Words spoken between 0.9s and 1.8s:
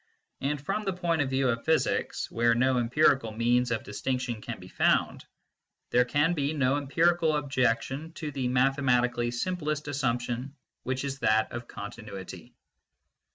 point of view of